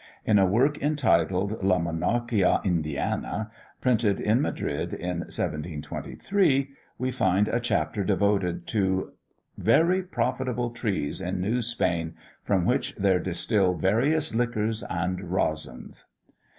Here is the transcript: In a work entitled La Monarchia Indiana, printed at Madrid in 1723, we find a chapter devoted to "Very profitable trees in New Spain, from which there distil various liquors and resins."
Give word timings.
In 0.25 0.39
a 0.39 0.47
work 0.47 0.81
entitled 0.81 1.63
La 1.63 1.77
Monarchia 1.77 2.59
Indiana, 2.63 3.51
printed 3.81 4.19
at 4.21 4.37
Madrid 4.39 4.95
in 4.95 5.19
1723, 5.19 6.71
we 6.97 7.11
find 7.11 7.47
a 7.47 7.59
chapter 7.59 8.03
devoted 8.03 8.65
to 8.65 9.11
"Very 9.59 10.01
profitable 10.01 10.71
trees 10.71 11.21
in 11.21 11.39
New 11.39 11.61
Spain, 11.61 12.15
from 12.43 12.65
which 12.65 12.95
there 12.95 13.19
distil 13.19 13.75
various 13.75 14.33
liquors 14.33 14.81
and 14.89 15.31
resins." 15.31 16.05